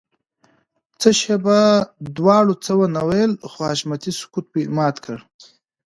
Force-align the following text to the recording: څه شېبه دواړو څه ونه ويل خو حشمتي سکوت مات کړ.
څه 0.99 1.09
شېبه 1.19 1.59
دواړو 2.17 2.53
څه 2.65 2.71
ونه 2.79 3.01
ويل 3.09 3.31
خو 3.49 3.59
حشمتي 3.69 4.11
سکوت 4.19 4.47
مات 4.77 4.95
کړ. 5.05 5.17